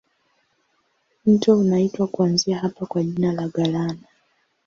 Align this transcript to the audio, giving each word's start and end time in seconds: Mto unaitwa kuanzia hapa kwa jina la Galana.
Mto 1.25 1.59
unaitwa 1.59 2.07
kuanzia 2.07 2.59
hapa 2.59 2.85
kwa 2.85 3.03
jina 3.03 3.31
la 3.31 3.47
Galana. 3.47 3.97